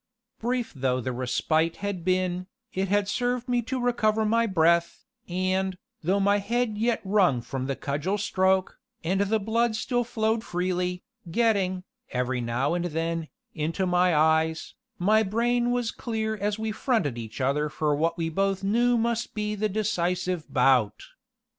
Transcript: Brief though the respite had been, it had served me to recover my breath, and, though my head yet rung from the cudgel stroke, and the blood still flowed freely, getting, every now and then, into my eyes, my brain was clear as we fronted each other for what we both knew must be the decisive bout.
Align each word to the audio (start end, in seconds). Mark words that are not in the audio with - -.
Brief 0.39 0.73
though 0.73 0.99
the 0.99 1.11
respite 1.11 1.75
had 1.75 2.03
been, 2.03 2.47
it 2.73 2.87
had 2.87 3.07
served 3.07 3.47
me 3.47 3.61
to 3.61 3.79
recover 3.79 4.25
my 4.25 4.47
breath, 4.47 5.05
and, 5.27 5.77
though 6.01 6.19
my 6.19 6.39
head 6.39 6.75
yet 6.75 7.01
rung 7.05 7.39
from 7.39 7.67
the 7.67 7.75
cudgel 7.75 8.17
stroke, 8.17 8.79
and 9.03 9.21
the 9.21 9.37
blood 9.37 9.75
still 9.75 10.03
flowed 10.03 10.43
freely, 10.43 11.03
getting, 11.29 11.83
every 12.09 12.41
now 12.41 12.73
and 12.73 12.85
then, 12.85 13.27
into 13.53 13.85
my 13.85 14.15
eyes, 14.15 14.73
my 14.97 15.21
brain 15.21 15.69
was 15.69 15.91
clear 15.91 16.35
as 16.35 16.57
we 16.57 16.71
fronted 16.71 17.15
each 17.15 17.39
other 17.39 17.69
for 17.69 17.93
what 17.95 18.17
we 18.17 18.27
both 18.27 18.63
knew 18.63 18.97
must 18.97 19.35
be 19.35 19.53
the 19.53 19.69
decisive 19.69 20.51
bout. 20.51 21.03